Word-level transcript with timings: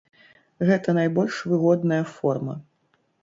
Гэта 0.69 0.95
найбольш 0.99 1.35
выгодная 1.53 2.01
форма. 2.17 2.55